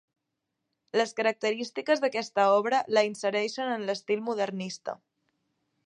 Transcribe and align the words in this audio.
Les 0.99 1.11
característiques 1.19 2.01
d'aquesta 2.05 2.47
obra 2.55 2.81
la 2.99 3.05
insereixen 3.11 3.75
en 3.77 3.87
l'estil 3.91 4.25
modernista. 4.31 4.99